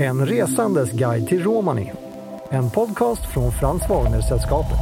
[0.00, 1.92] En resandes guide till Romani.
[2.50, 4.78] En podcast från Frans Wagner-sällskapet.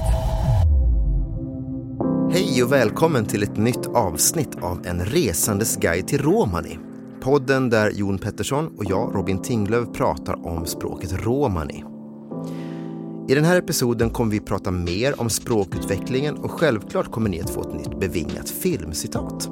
[2.32, 6.78] Hej och välkommen till ett nytt avsnitt av En resandes guide till romani.
[7.20, 11.84] Podden där Jon Pettersson och jag, Robin Tinglöf, pratar om språket romani.
[13.28, 17.50] I den här episoden kommer vi prata mer om språkutvecklingen och självklart kommer ni att
[17.50, 19.50] få ett nytt bevingat filmcitat.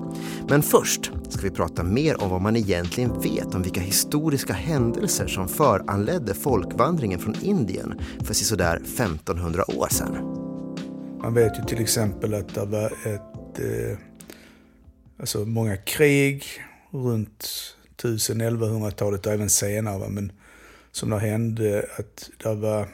[0.48, 5.26] Men först ska vi prata mer om vad man egentligen vet om vilka historiska händelser
[5.26, 10.16] som föranledde folkvandringen från Indien för sådär 1500 år sedan.
[11.22, 13.98] Man vet ju till exempel att det var ett, eh,
[15.20, 16.44] alltså många krig
[16.90, 17.48] runt
[17.96, 20.32] 1000-1100-talet och även senare, men
[20.92, 22.88] som det hände att det var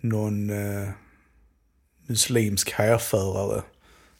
[0.00, 0.88] någon eh,
[2.06, 3.62] muslimsk härförare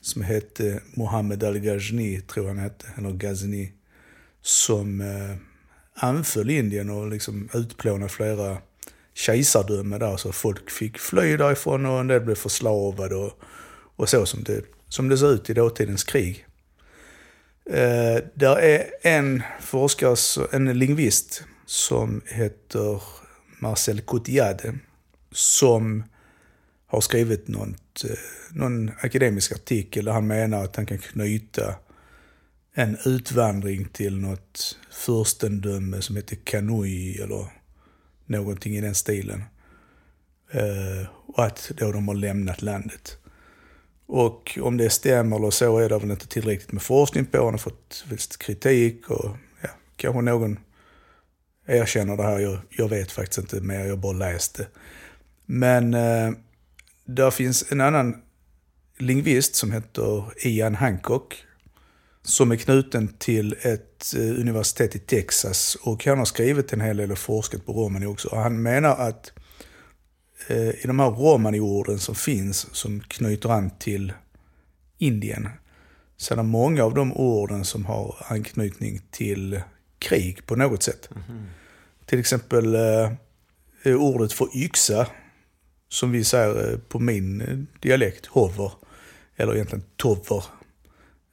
[0.05, 3.73] som hette eh, Mohammed al-Ghazni, tror han hette, eller Ghazni,
[4.43, 5.37] som eh,
[5.95, 8.59] anföll Indien och liksom utplånade flera
[9.15, 13.33] kejsardömen där, så folk fick fly därifrån och en del blev förslavade och,
[13.97, 16.47] och så som det, som det ser ut i dåtidens krig.
[17.71, 23.03] Eh, där är en forskare, en lingvist, som heter
[23.59, 24.75] Marcel Cotillade
[25.33, 26.05] som
[26.95, 28.17] har skrivit något, eh,
[28.51, 31.75] någon akademisk artikel där han menar att han kan knyta
[32.75, 37.47] en utvandring till något furstendöme som heter Kanui eller
[38.27, 39.45] någonting i den stilen.
[40.51, 43.19] Eh, och att då de har lämnat landet.
[44.07, 47.45] Och om det stämmer eller så är det väl inte tillräckligt med forskning på.
[47.45, 50.59] Han har fått viss kritik och ja, kanske någon
[51.67, 52.39] erkänner det här.
[52.39, 54.67] Jag, jag vet faktiskt inte mer, jag bara läste.
[55.47, 56.31] Men eh,
[57.05, 58.17] där finns en annan
[58.99, 61.45] lingvist som heter Ian Hancock.
[62.23, 65.77] Som är knuten till ett eh, universitet i Texas.
[65.83, 68.29] Och han har skrivit en hel del och forskat på romani också.
[68.29, 69.33] Och han menar att
[70.49, 74.13] eh, i de här romani-orden som finns, som knyter an till
[74.99, 75.49] Indien,
[76.17, 79.61] så är det många av de orden som har anknytning till
[79.99, 81.09] krig på något sätt.
[81.29, 81.45] Mm.
[82.07, 82.75] Till exempel
[83.85, 85.07] eh, ordet för yxa
[85.95, 88.73] som vi säger eh, på min eh, dialekt, hover,
[89.37, 90.45] eller egentligen tover.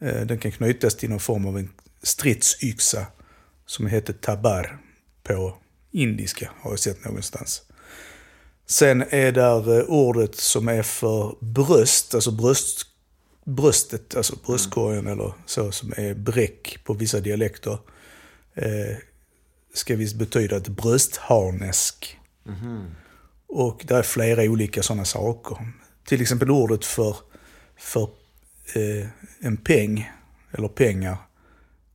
[0.02, 1.70] Eh, den kan knytas till någon form av en
[2.04, 3.06] stridsyxa
[3.66, 4.78] som heter tabar
[5.24, 5.58] på
[5.92, 7.62] indiska, har jag sett någonstans.
[8.66, 12.86] Sen är där ordet som är för bröst, alltså bröst,
[13.46, 15.14] bröstet, alltså bröstkorgen mm.
[15.14, 17.78] eller så, som är bräck på vissa dialekter.
[18.54, 18.98] Eh,
[19.74, 22.20] ska visst betyda ett bröstharnesk.
[22.48, 22.86] Mm.
[23.54, 25.58] Och det är flera olika sådana saker.
[26.06, 27.16] Till exempel ordet för,
[27.78, 28.04] för
[28.76, 29.08] eh,
[29.40, 30.12] en peng,
[30.52, 31.18] eller pengar,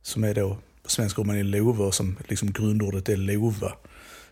[0.01, 3.73] som är då på svenska om man är lova, som liksom grundordet är lova,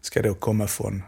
[0.01, 1.03] ska då komma från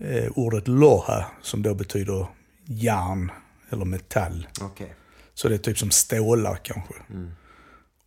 [0.00, 2.26] eh, ordet loha, som då betyder
[2.64, 3.30] järn
[3.70, 4.46] eller metall.
[4.62, 4.88] Okay.
[5.34, 6.94] Så det är typ som stålar kanske.
[7.10, 7.30] Mm.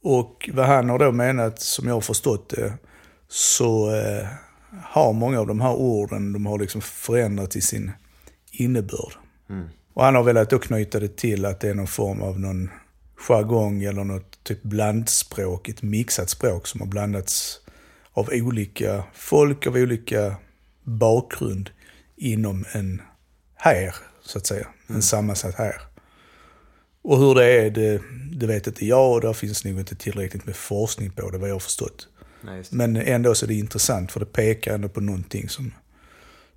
[0.02, 2.74] Och vad han har då menat, som jag har förstått det,
[3.28, 4.28] så eh,
[4.84, 7.92] har många av de här orden, de har liksom förändrats i sin
[8.52, 9.14] innebörd.
[9.50, 9.68] Mm.
[9.94, 12.70] Och han har velat då knyta det till att det är någon form av någon
[13.16, 17.62] jargong eller något typ blandspråk, ett mixat språk som har blandats
[18.12, 20.36] av olika folk, av olika
[20.84, 21.70] bakgrund
[22.16, 23.02] inom en
[23.56, 24.68] här, så att säga.
[24.88, 24.96] Mm.
[24.96, 25.82] En sammansatt här.
[27.02, 30.46] Och hur det är, det, det vet inte jag och där finns nog inte tillräckligt
[30.46, 32.08] med forskning på det, vad jag har förstått.
[32.42, 35.74] Nej, Men ändå så är det intressant för det pekar ändå på någonting som,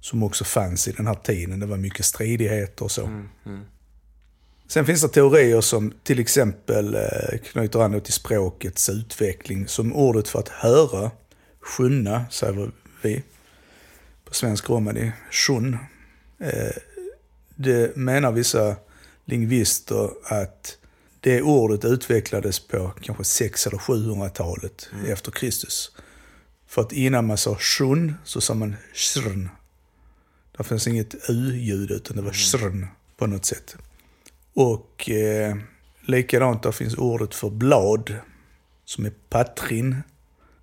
[0.00, 1.60] som också fanns i den här tiden.
[1.60, 3.04] Det var mycket stridigheter och så.
[3.04, 3.64] Mm, mm.
[4.68, 9.68] Sen finns det teorier som till exempel eh, knyter an till språkets utveckling.
[9.68, 11.10] Som ordet för att höra,
[11.60, 12.70] sjunna, säger
[13.02, 13.22] vi
[14.24, 15.78] på svensk romani, shun.
[16.38, 16.76] Eh,
[17.54, 18.76] det menar vissa
[19.24, 20.78] lingvister att
[21.22, 25.12] det ordet utvecklades på kanske 600 eller 700-talet mm.
[25.12, 25.92] efter Kristus.
[26.66, 29.48] För att innan man sa shun så sa man shrn.
[30.56, 32.34] Det fanns inget u-ljud utan det var mm.
[32.34, 32.86] shrn
[33.16, 33.76] på något sätt.
[34.54, 35.56] Och eh,
[36.00, 38.16] likadant där finns ordet för blad
[38.84, 39.96] som är patrin.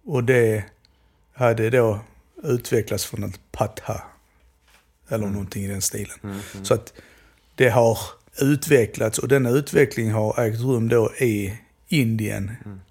[0.03, 0.65] Och det
[1.33, 2.00] hade då
[2.44, 4.03] utvecklats från ett patha.
[5.07, 5.31] Eller mm.
[5.31, 6.19] någonting i den stilen.
[6.23, 6.65] Mm, mm.
[6.65, 6.94] Så att
[7.56, 8.00] det har
[8.41, 12.81] utvecklats och denna utveckling har ägt rum då i Indien mm.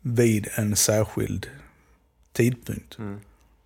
[0.00, 1.50] vid en särskild
[2.32, 2.98] tidpunkt.
[2.98, 3.20] Mm.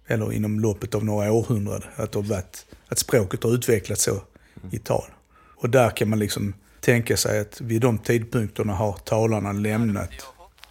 [0.07, 1.91] Eller inom loppet av några århundraden.
[1.97, 4.71] Att, varit, att språket har utvecklats så mm.
[4.73, 5.11] i tal.
[5.57, 10.11] Och där kan man liksom tänka sig att vid de tidpunkterna har talarna lämnat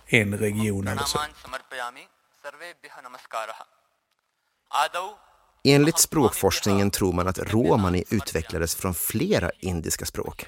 [0.08, 1.20] en region eller så.
[5.68, 10.46] Enligt språkforskningen tror man att romani utvecklades från flera indiska språk.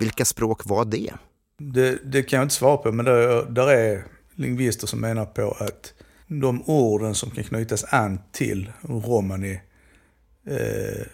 [0.00, 1.12] Vilka språk var det?
[1.58, 4.04] Det, det kan jag inte svara på, men där, där är
[4.34, 5.94] lingvister som menar på att
[6.26, 9.60] de orden som kan knytas an till romani
[10.46, 11.06] eh,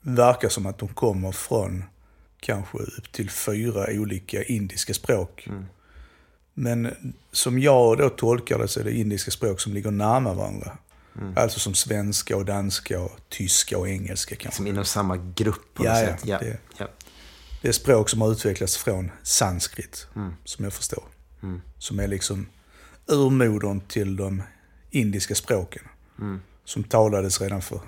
[0.00, 1.84] verkar som att de kommer från
[2.40, 5.46] kanske upp till fyra olika indiska språk.
[5.46, 5.64] Mm.
[6.54, 6.94] Men
[7.32, 10.78] som jag då tolkar det så är det indiska språk som ligger närmare varandra.
[11.18, 11.32] Mm.
[11.36, 14.56] Alltså som svenska och danska och tyska och engelska kanske.
[14.56, 16.20] Som inom samma grupp på ja, något ja, sätt.
[16.26, 16.88] Ja, det, ja.
[17.62, 20.32] det är språk som har utvecklats från sanskrit, Mm.
[20.44, 21.04] som jag förstår.
[21.78, 22.46] Som är liksom
[23.06, 24.42] urmodern till de
[24.90, 25.82] indiska språken.
[26.18, 26.40] Mm.
[26.64, 27.80] Som talades redan för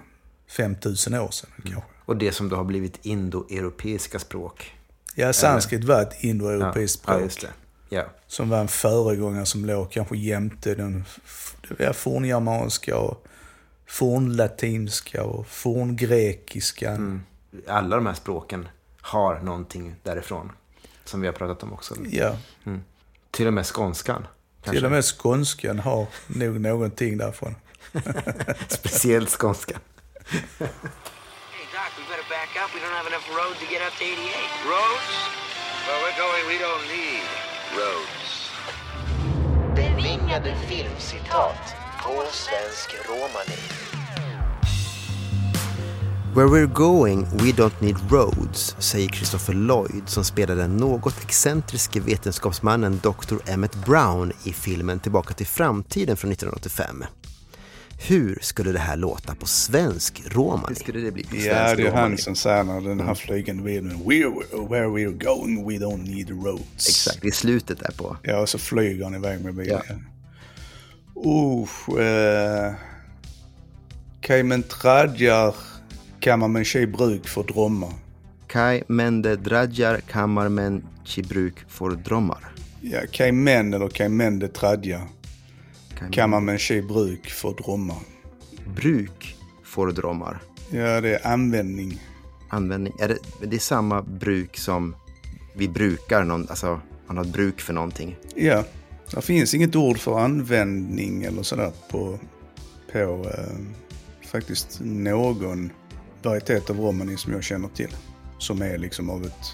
[0.49, 1.83] 5000 år sedan kanske.
[2.05, 4.75] Och det som då har blivit indoeuropeiska språk.
[5.15, 7.23] Ja, sanskrit var ett indoeuropeiskt ja, språk.
[7.23, 7.47] just
[7.93, 8.05] Ja.
[8.27, 11.05] Som var en föregångare som låg kanske jämte den
[11.95, 13.27] forngermanska och
[13.87, 16.91] fornlatinska och forngrekiska.
[16.91, 17.23] Mm.
[17.69, 18.69] Alla de här språken
[19.01, 20.53] har någonting därifrån.
[21.05, 21.95] Som vi har pratat om också.
[22.11, 22.37] Ja,
[23.31, 24.27] Till och med skånskan.
[24.63, 24.71] Kanske.
[24.77, 27.55] till och med skånskan har nog någonting därifrån.
[28.69, 29.79] Speciellt skånskan.
[30.27, 30.41] Hey,
[31.75, 32.71] Doc, we better back up.
[32.75, 34.71] We don't have enough road to get up to 88.
[34.73, 35.09] Roads?
[35.87, 38.51] Where we're going, we don't need roads.
[39.77, 43.61] Bevingade filmcitat på svensk romani.
[46.35, 52.01] Where we're going, we don't need roads, säger Christopher Lloyd som spelade den något excentriske
[52.01, 53.37] vetenskapsmannen Dr.
[53.47, 57.05] Emmett Brown i filmen Tillbaka till framtiden från 1985.
[58.09, 60.65] Hur skulle det här låta på svensk romani?
[60.69, 63.63] Hur skulle det bli på Ja, det är han som säger när den här flygande
[63.63, 63.97] bilden.
[64.05, 66.89] We're, where we're going, we don't need roads.
[66.89, 68.17] Exakt, i slutet där på.
[68.23, 69.81] Ja, och så flyger han iväg med bilen.
[69.89, 69.95] Ja.
[71.31, 72.73] Usch, eh,
[74.21, 75.55] Cayman Tradjar
[76.21, 77.93] Kammarmenchi bruk för Dromma.
[78.47, 82.55] Kai mende dradjar kammarmen chibruk for drommar.
[82.81, 85.07] Ja, Cayman eller Caymende Tradja Kai-
[86.13, 87.97] Kammarmenchi bruk för Dromma.
[88.75, 90.43] Bruk for drommar.
[90.71, 92.03] Ja, det är användning.
[92.49, 92.93] Användning.
[92.99, 94.97] Är det, det är samma bruk som
[95.55, 98.17] vi brukar, någon, alltså man har ett bruk för någonting.
[98.35, 98.65] Ja,
[99.15, 102.19] det finns inget ord för användning eller sådär på,
[102.93, 103.59] på eh,
[104.27, 105.71] faktiskt någon
[106.23, 107.97] varietet av romani som jag känner till.
[108.39, 109.53] Som är liksom av ett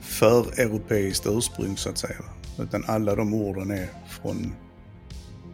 [0.00, 2.16] för-europeiskt ursprung så att säga.
[2.58, 4.52] Utan alla de orden är från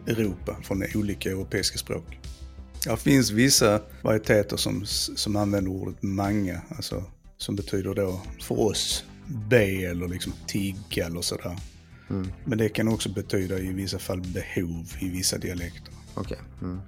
[0.07, 2.19] Europa, från olika europeiska språk.
[2.83, 7.03] Det finns vissa varieteter som, som använder ordet manga, alltså
[7.37, 11.57] som betyder då för oss be eller liksom tigga eller sådär.
[12.45, 15.93] Men det kan också betyda i vissa fall behov i vissa dialekter.
[16.13, 16.39] Okej.
[16.61, 16.79] Mm.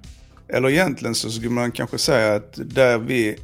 [0.48, 3.36] Eller egentligen så skulle man kanske säga att där vi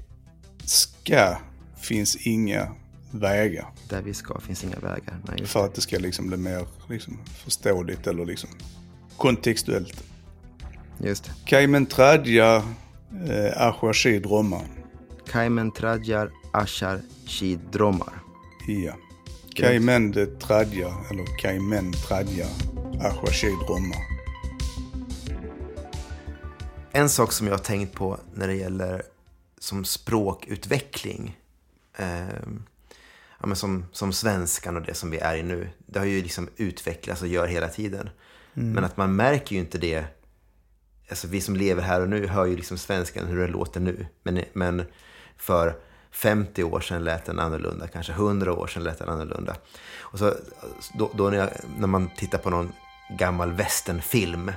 [0.65, 1.37] ska
[1.81, 2.73] finns inga
[3.11, 3.69] vägar.
[3.89, 5.21] Där vi ska finns inga vägar.
[5.29, 8.51] Nej, För att det ska liksom bli mer liksom, förståeligt eller liksom
[9.17, 10.05] kontextuellt.
[10.99, 11.31] Just det.
[11.45, 12.57] Cayman Tradja
[13.29, 14.61] eh, Ahuashi Dromma.
[15.27, 18.23] Kaimen tradjar ashar shidrommar.
[18.67, 18.95] Ja.
[19.55, 22.47] Cayman de Tradja eller Cayman Tradja
[23.01, 23.95] Ahuashi Dromma.
[26.93, 29.03] En sak som jag har tänkt på när det gäller
[29.59, 31.37] som språkutveckling.
[31.97, 32.29] Eh,
[33.41, 35.69] ja, men som, som svenskan och det som vi är i nu.
[35.87, 38.11] Det har ju liksom utvecklats och gör hela tiden.
[38.59, 40.05] Men att man märker ju inte det.
[41.11, 44.07] Alltså vi som lever här och nu hör ju liksom svenskan hur det låter nu.
[44.23, 44.85] Men, men
[45.37, 45.75] för
[46.11, 47.89] 50 år sedan lät den annorlunda.
[47.89, 49.57] Kanske 100 år sedan lät den annorlunda.
[49.99, 50.35] Och så,
[50.99, 51.49] då, då när, jag,
[51.79, 52.73] när man tittar på någon
[53.19, 54.53] gammal westernfilm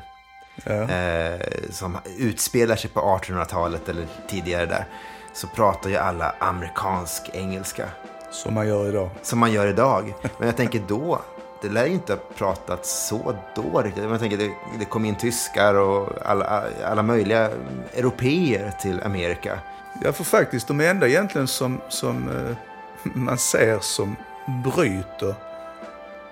[0.66, 1.40] eh,
[1.72, 4.86] som utspelar sig på 1800-talet eller tidigare där,
[5.34, 7.90] så pratar ju alla amerikansk engelska.
[8.32, 9.10] Som man gör idag.
[9.22, 10.14] Som man gör idag.
[10.38, 11.22] Men jag tänker då,
[11.62, 14.04] det lär ju inte ha pratats så då riktigt.
[14.04, 17.52] Jag tänker det, det kom in tyskar och alla, alla möjliga
[17.94, 19.60] europeer till Amerika.
[20.04, 22.56] Ja, för faktiskt de enda egentligen som, som eh,
[23.14, 24.16] man ser som
[24.64, 25.36] bryter,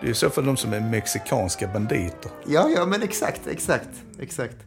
[0.02, 2.32] det är i så fall de som är mexikanska banditer.
[2.46, 4.58] Ja, ja, men exakt, exakt, exakt.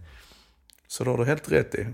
[0.88, 1.87] Så det har du helt rätt i.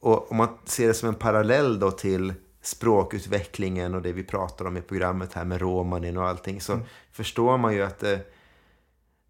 [0.00, 2.34] Och om man ser det som en parallell då till
[2.66, 6.80] språkutvecklingen och det vi pratar om i programmet här med romanin och allting så
[7.12, 8.20] förstår man ju att det,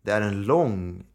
[0.03, 1.07] det är en lång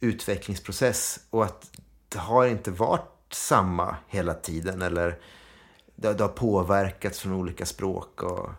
[0.00, 1.70] utvecklingsprocess och att
[2.08, 5.18] det har inte varit samma hela tiden eller
[5.94, 8.50] det, det har påverkats från olika språk och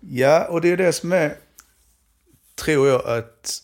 [0.00, 1.36] Ja, och det är det som är,
[2.54, 3.62] tror jag, att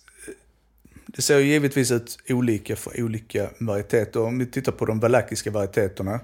[1.07, 4.21] det ser ju givetvis ut olika för olika varieteter.
[4.21, 6.21] Om vi tittar på de valakiska varieteterna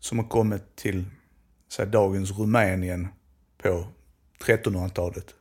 [0.00, 1.04] som har kommit till
[1.68, 3.08] säg, dagens Rumänien
[3.62, 3.86] på
[4.44, 5.34] 1300-talet.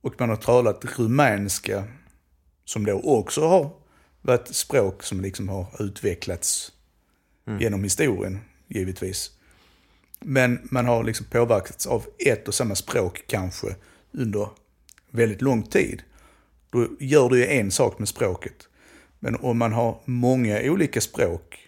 [0.00, 1.84] Och man har talat rumänska
[2.64, 3.70] som då också har
[4.22, 6.72] varit språk som liksom har utvecklats
[7.60, 9.30] genom historien, givetvis.
[10.20, 13.76] Men man har liksom påverkats av ett och samma språk kanske
[14.12, 14.48] under
[15.10, 16.02] väldigt lång tid.
[16.70, 18.68] Då gör du ju en sak med språket.
[19.18, 21.65] Men om man har många olika språk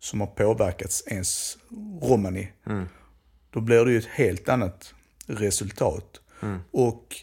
[0.00, 1.58] som har påverkats ens
[2.02, 2.48] romani,
[3.50, 4.94] då blir det ju ett helt annat
[5.26, 6.20] resultat.
[6.70, 7.16] Och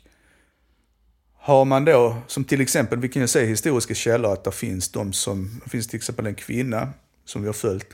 [1.34, 4.52] har man då, som till exempel, vi kan ju se i historiska källor att det
[4.52, 6.90] finns de som, det finns till exempel en kvinna
[7.26, 7.88] som vi har följt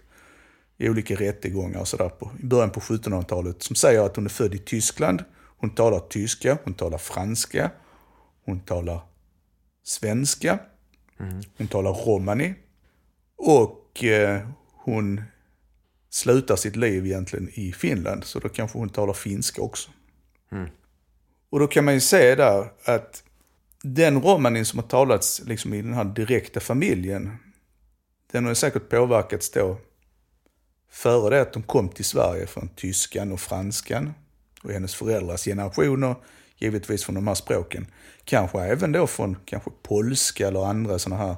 [0.78, 4.56] i olika rättegångar och sådär i början på 1700-talet som säger att hon är född
[4.56, 5.24] i Tyskland.
[5.58, 7.72] Hon talar tyska, hon talar franska,
[8.46, 9.00] hon talar
[9.84, 10.60] svenska,
[11.58, 12.54] hon talar romani
[13.38, 14.48] och eh,
[14.84, 15.24] hon
[16.10, 18.24] slutar sitt liv egentligen i Finland.
[18.24, 19.90] Så då kanske hon talar finska också.
[21.50, 23.24] Och då kan man ju se där att
[23.84, 27.38] den romanin som har talats liksom i den här direkta familjen,
[28.32, 29.78] den har säkert påverkats då
[30.90, 34.14] före det att de kom till Sverige från tyskan och franskan
[34.64, 36.16] och hennes föräldrars generationer,
[36.58, 37.88] givetvis från de här språken.
[38.24, 41.36] Kanske även då från kanske polska eller andra sådana här,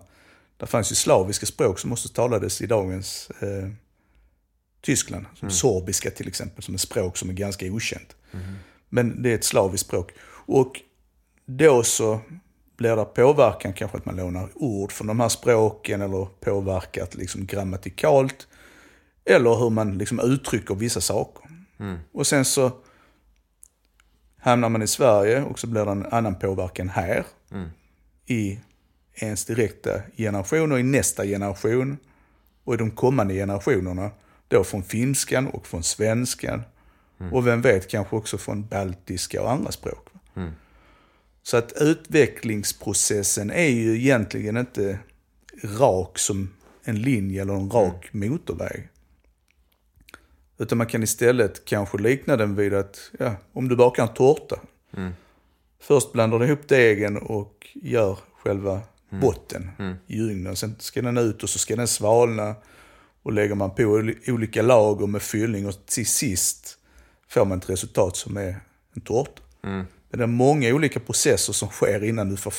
[0.57, 3.69] det fanns ju slaviska språk som också talades i dagens eh,
[4.81, 5.25] Tyskland.
[5.35, 8.15] Som sorbiska till exempel, som är språk som är ganska okänt.
[8.89, 10.11] Men det är ett slaviskt språk.
[10.47, 10.81] Och
[11.45, 12.19] då så
[12.77, 17.45] blir det påverkan, kanske att man lånar ord från de här språken eller påverkat liksom
[17.45, 18.47] grammatikalt.
[19.25, 21.43] Eller hur man liksom uttrycker vissa saker.
[22.11, 22.71] Och sen så
[24.37, 27.25] hamnar man i Sverige och så blir det en annan påverkan här.
[28.25, 28.59] I
[29.15, 31.97] ens direkta generation och i nästa generation.
[32.63, 34.11] Och i de kommande generationerna.
[34.47, 36.61] Då från finskan och från svenskan.
[37.31, 40.09] Och vem vet, kanske också från baltiska och andra språk.
[41.43, 44.99] Så att utvecklingsprocessen är ju egentligen inte
[45.63, 46.53] rak som
[46.83, 48.89] en linje eller en rak motorväg.
[50.57, 54.59] Utan man kan istället kanske likna den vid att, ja, om du bakar en tårta.
[55.79, 59.71] Först blandar du ihop degen och gör själva botten
[60.07, 60.55] i ugnen.
[60.55, 62.55] Sen ska den ut och så ska den svalna.
[63.23, 66.77] Och lägger man på oli- olika lager med fyllning och till sist
[67.29, 68.59] får man ett resultat som är
[68.95, 69.41] en tårta.
[69.61, 72.53] Men det är många olika processer som sker innan du får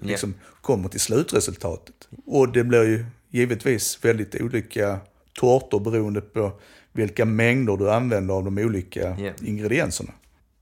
[0.00, 2.08] liksom, kommer till slutresultatet.
[2.26, 4.98] Och det blir ju givetvis väldigt olika
[5.32, 6.52] tårtor beroende på
[6.92, 9.32] vilka mängder du använder av de olika Ja.
[9.42, 10.12] ingredienserna.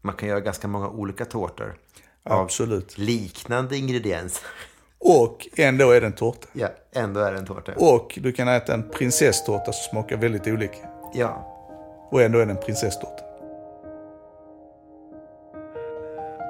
[0.03, 1.75] Man kan göra ganska många olika tårtor.
[2.23, 2.99] Av Absolut.
[2.99, 4.43] liknande ingredienser.
[5.01, 6.49] Och ändå är det en tårta.
[6.53, 7.73] Ja, ändå är det en tårta.
[7.77, 10.89] Och du kan äta en prinsesstårta som smakar väldigt olika.
[11.15, 11.55] Ja.
[12.11, 13.23] Och ändå är det en prinsesstårta.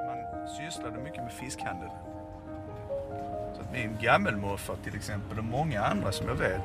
[0.07, 1.89] Man sysslade mycket med fiskhandel.
[3.55, 6.63] Så att min gammelmorfar till exempel och många andra som jag vet.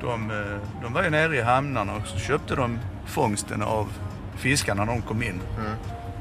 [0.00, 3.92] De, eh, de var ju nere i hamnarna och så köpte de fångsten av
[4.36, 5.40] fiskarna när de kom in.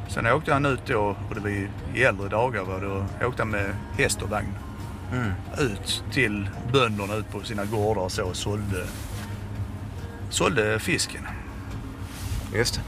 [0.08, 3.50] Sen åkte han ut då, och det var i äldre dagar, var det, åkte han
[3.50, 4.54] med häst och vagn.
[5.60, 8.86] Ut till bönderna ut på sina gårdar och så och sålde,
[10.30, 11.22] sålde fisken.
[12.54, 12.82] Just det.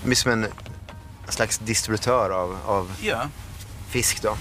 [0.00, 0.46] Det blir som en
[1.28, 3.22] slags distributör av, av Ja.
[3.88, 4.36] fisk då.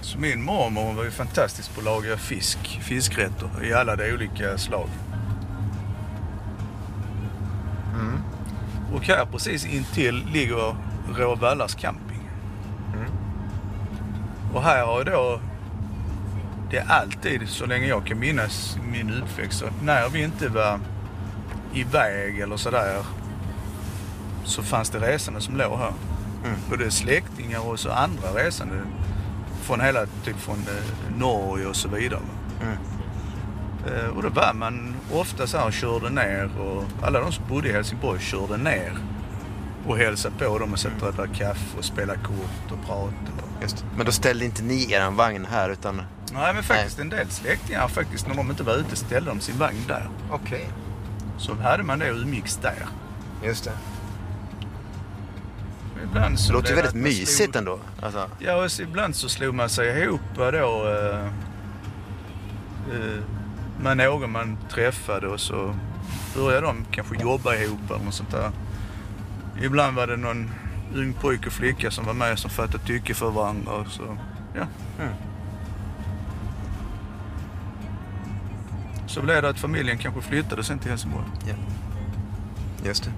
[0.00, 4.58] Så min mormor var ju fantastisk på att laga fisk, fiskrätter i alla de olika
[4.58, 4.88] slag.
[8.94, 10.76] Och här precis intill ligger
[11.12, 12.28] Råvallas camping.
[14.54, 15.40] Och här har då
[16.70, 20.80] det är alltid, så länge jag kan minnas min uppväxt, att när vi inte var
[21.74, 23.02] iväg eller sådär
[24.44, 25.92] så fanns det resande som låg här.
[26.70, 28.74] Både släktingar och så andra resande
[29.62, 32.20] från hela, typ från eh, Norge och så vidare.
[33.86, 37.44] Eh, och då var man ofta så här och körde ner och alla de som
[37.48, 38.92] bodde i Helsingborg körde ner
[39.86, 43.16] och hälsade på dem och satt och drack kaffe och spelade kort och pratade.
[43.62, 43.84] Just.
[43.96, 46.02] Men då ställde inte ni er vagn här utan...
[46.32, 49.58] Nej men faktiskt en del släktingar faktiskt när de inte var ute ställde de sin
[49.58, 50.08] vagn där.
[50.30, 50.68] Okej.
[51.38, 52.86] Så hade man och umgicks där.
[53.44, 53.72] Just det.
[56.04, 57.78] Ibland så Det låter ju väldigt mysigt slog- ändå.
[58.02, 61.24] Alltså, Ja, och ibland så slog man sig ihop då eh,
[62.94, 63.22] eh,
[63.80, 65.74] med någon man träffade och så
[66.36, 68.50] började de kanske jobba ihop eller något sånt där
[69.62, 70.50] ibland var det någon
[70.94, 73.84] ung pojke och flicka som var med som fattade tycke för varandra.
[73.90, 74.18] Så,
[74.54, 74.66] ja.
[75.00, 75.12] Mm.
[79.06, 81.24] Så blev det att familjen kanske flyttade sen till Helsingborg.
[81.48, 81.54] Ja.
[82.84, 83.12] Just det.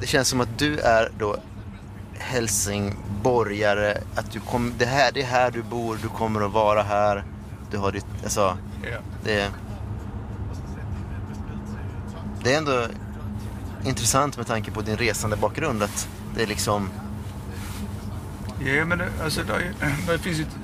[0.00, 1.36] Det känns som att du är då
[2.18, 3.98] helsingborgare.
[4.14, 7.24] Att du kom, det, här, det är här du bor, du kommer att vara här.
[7.70, 8.98] Du har ditt, alltså, ja.
[9.24, 9.50] det,
[12.42, 12.86] det är ändå
[13.84, 16.88] intressant med tanke på din resande bakgrund att det är liksom,
[18.64, 20.56] Ja, men det, alltså, det, det finns ett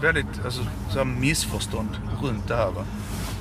[0.00, 1.88] väldigt alltså, så missförstånd
[2.22, 2.70] runt det här.
[2.70, 2.84] Va?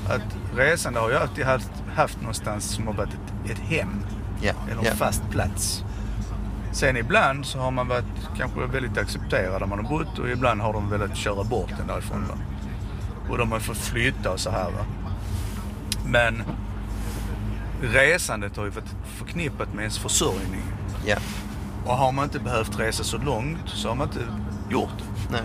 [0.10, 4.06] Att resande har ju alltid haft, haft någonstans som har varit ett, ett hem
[4.42, 5.84] ja, eller en fast plats.
[6.72, 8.06] Sen ibland så har man varit
[8.38, 11.88] kanske väldigt accepterad där man har bott och ibland har de velat köra bort den
[11.88, 12.26] därifrån.
[12.28, 12.38] Va?
[13.30, 14.72] Och de har fått flytta och så här.
[14.72, 14.86] Va?
[16.06, 16.44] Men
[17.82, 20.62] resandet har ju varit förknippat med ens försörjning.
[21.06, 21.18] ja,
[21.86, 24.20] Och har man inte behövt resa så långt så har man inte
[24.70, 25.32] gjort det.
[25.32, 25.42] nej,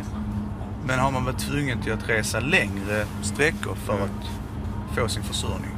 [0.86, 4.04] Men har man varit tvungen till att resa längre sträckor för Mm.
[4.04, 5.70] att få sin försörjning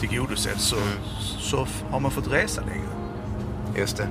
[0.00, 0.88] tillgodosedd så, Mm.
[1.38, 2.86] så har man fått resa längre.
[3.76, 4.08] just det.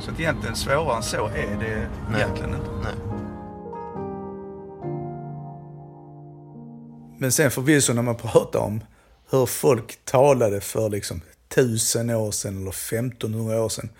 [0.00, 2.20] Så att egentligen svårare än så är det Nej.
[2.22, 2.70] egentligen inte.
[2.82, 2.94] Nej.
[7.18, 8.80] Men sen förvisso när man pratar om
[9.32, 13.90] hur folk talade för liksom tusen år sedan eller 1500 år sedan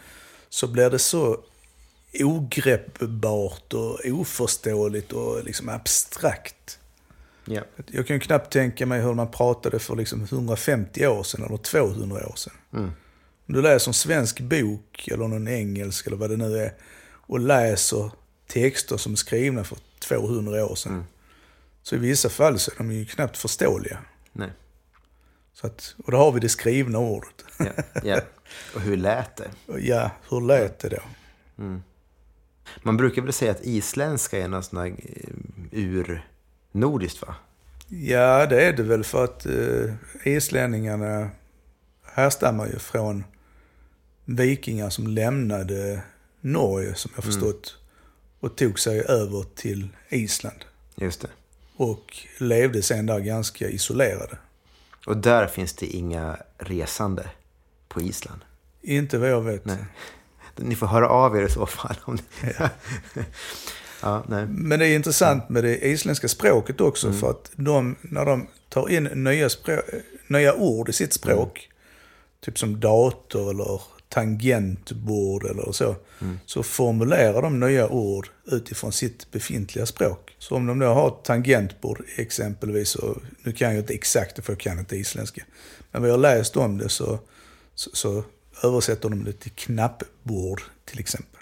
[0.48, 1.40] så blir det så
[2.20, 6.78] ogreppbart och oförståeligt och liksom abstrakt.
[7.44, 7.62] Ja.
[7.86, 11.56] Jag kan ju knappt tänka mig hur man pratade för liksom 150 år sedan eller
[11.56, 12.54] 200 år sedan.
[13.46, 16.74] Om du läser en svensk bok eller någon engelsk eller vad det nu är
[17.26, 18.10] och läser
[18.46, 21.04] texter som är skrivna för 200 år sedan.
[21.82, 23.98] Så i vissa fall så är de ju knappt förståeliga.
[24.32, 24.50] Nej.
[25.54, 27.44] Så att, och då har vi det skrivna ordet.
[27.58, 27.66] Ja.
[28.04, 28.20] ja.
[28.74, 29.78] Och hur lät det?
[29.78, 31.02] Ja, hur lät det då?
[32.82, 35.06] Man brukar väl säga att isländska är något sånt där
[35.72, 36.18] eh,
[36.72, 37.34] urnordiskt va?
[37.88, 39.94] Ja, det är det väl för att eh,
[40.24, 41.30] islänningarna
[42.04, 43.24] härstammar ju från
[44.24, 46.02] vikingar som lämnade
[46.40, 47.76] Norge, som jag förstått,
[48.40, 50.64] och tog sig över till Island.
[50.96, 51.28] Just det.
[51.76, 54.38] Och levde sen där ganska isolerade.
[55.06, 57.30] Och där finns det inga resande
[57.88, 58.40] på Island.
[58.82, 59.64] Inte vad jag vet.
[59.64, 59.84] Nej.
[60.56, 61.96] Ni får höra av er i så fall.
[62.04, 62.52] Om ni...
[64.02, 64.46] ja, nej.
[64.46, 68.90] Men det är intressant med det isländska språket också för att de, när de tar
[68.90, 71.68] in nya, språ- nya ord i sitt språk,
[72.40, 73.80] typ som dator eller
[74.12, 75.96] tangentbord eller så,
[76.46, 80.36] så formulerar de nya ord utifrån sitt befintliga språk.
[80.38, 84.52] Så om de då har ett tangentbord exempelvis, så, nu kan jag inte exakt för
[84.52, 85.44] jag kan inte isländska,
[85.90, 87.18] men vad jag läst om det så,
[87.74, 88.24] så, så
[88.62, 91.40] översätter de det till knappbord till exempel.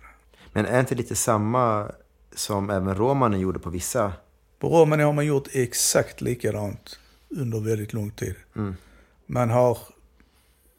[0.53, 1.93] Men är inte lite samma
[2.35, 4.13] som även romanen gjorde på vissa?
[4.59, 8.35] På Romani har man gjort exakt likadant under väldigt lång tid.
[9.27, 9.79] Man har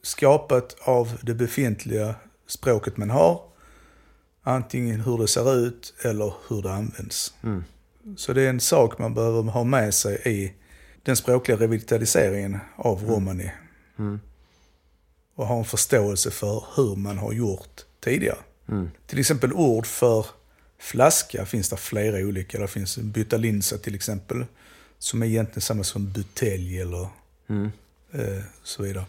[0.02, 2.16] skapat av det befintliga
[2.48, 3.42] språket man har,
[4.44, 7.34] antingen hur det ser ut eller hur det används.
[8.18, 10.54] Så det är en sak man behöver ha med sig i
[11.04, 13.52] den språkliga revitaliseringen av romani.
[15.36, 18.38] Och ha en förståelse för hur man har gjort tidigare.
[19.08, 20.26] Till exempel ord för
[20.80, 22.60] flaska finns det flera olika.
[22.60, 24.46] Det finns byta linsa till exempel.
[25.00, 27.08] Som är egentligen samma som butelj eller
[28.14, 29.06] eh, så vidare.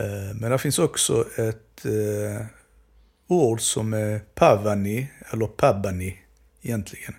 [0.00, 2.46] Eh, men det finns också ett eh,
[3.26, 6.18] ord som är pavani eller pabani
[6.62, 7.14] egentligen.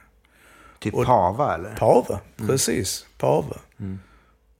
[0.79, 1.75] Typ Och- pava eller?
[1.75, 3.05] Pava, precis.
[3.17, 3.59] Pava.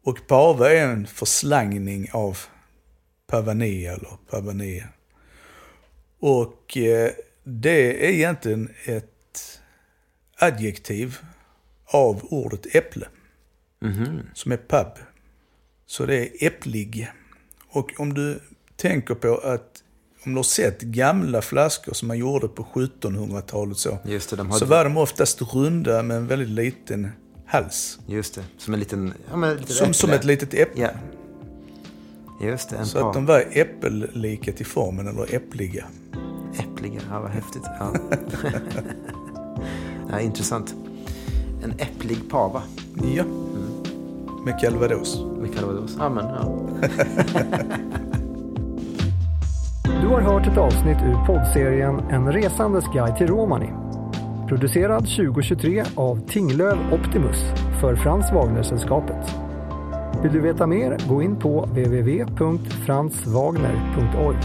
[0.04, 2.38] Och pava är en förslangning av
[3.28, 4.88] pavani eller pavania.
[6.20, 7.12] Och eh,
[7.44, 9.60] det är egentligen ett
[10.40, 11.18] adjektiv
[11.86, 13.08] av ordet äpple.
[14.34, 14.98] Som är pab.
[15.86, 17.12] Så det är äpplig.
[17.78, 18.40] Och om du
[18.76, 19.84] tänker på att
[20.26, 23.98] om du har sett gamla flaskor som man gjorde på 1700-talet så.
[24.06, 24.60] Just det, de hade...
[24.60, 27.12] Så var de oftast runda med en väldigt liten
[27.46, 28.00] hals.
[28.08, 29.14] Just det, som en liten...
[29.30, 30.82] Ja, men ett litet Som, som ett litet äpple.
[30.82, 30.90] Ja.
[32.48, 35.86] Just det, en Så att de var äppellika till formen, eller äppliga.
[36.60, 37.64] Äppliga, ja vad häftigt.
[37.80, 37.94] Ja.
[40.10, 40.76] ja, intressant.
[41.64, 42.64] En äpplig pava
[43.16, 43.47] Ja.
[44.44, 45.26] Med calvados.
[45.40, 45.96] med calvados.
[46.00, 46.46] Ja, men ja.
[50.02, 53.70] Du har hört ett avsnitt ur poddserien En resandes guide till Romani.
[54.48, 57.38] Producerad 2023 av Tinglöv Optimus
[57.82, 59.36] för Frans Wagner-sällskapet.
[60.24, 64.38] Vill du veta mer, gå in på www.franswagner.org.